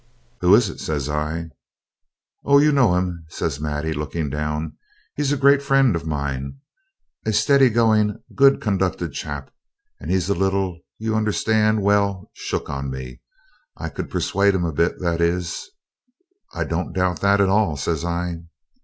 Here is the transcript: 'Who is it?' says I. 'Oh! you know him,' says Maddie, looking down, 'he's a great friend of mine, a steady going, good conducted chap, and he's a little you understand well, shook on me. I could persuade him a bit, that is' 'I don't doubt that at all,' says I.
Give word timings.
'Who 0.39 0.55
is 0.55 0.67
it?' 0.67 0.79
says 0.79 1.07
I. 1.07 1.51
'Oh! 2.43 2.57
you 2.57 2.71
know 2.71 2.95
him,' 2.95 3.23
says 3.29 3.59
Maddie, 3.59 3.93
looking 3.93 4.31
down, 4.31 4.75
'he's 5.15 5.31
a 5.31 5.37
great 5.37 5.61
friend 5.61 5.95
of 5.95 6.07
mine, 6.07 6.55
a 7.23 7.31
steady 7.31 7.69
going, 7.69 8.17
good 8.33 8.59
conducted 8.61 9.13
chap, 9.13 9.51
and 9.99 10.09
he's 10.09 10.27
a 10.27 10.33
little 10.33 10.79
you 10.97 11.15
understand 11.15 11.83
well, 11.83 12.31
shook 12.33 12.67
on 12.67 12.89
me. 12.89 13.21
I 13.77 13.89
could 13.89 14.09
persuade 14.09 14.55
him 14.55 14.65
a 14.65 14.71
bit, 14.73 14.99
that 15.01 15.21
is' 15.21 15.69
'I 16.55 16.63
don't 16.63 16.93
doubt 16.93 17.19
that 17.21 17.39
at 17.39 17.49
all,' 17.49 17.77
says 17.77 18.03
I. 18.03 18.37